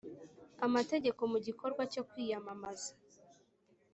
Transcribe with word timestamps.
amategeko 0.65 1.21
mu 1.31 1.37
gikorwa 1.47 1.81
cyo 1.93 2.03
kwiyamamaza 2.09 2.91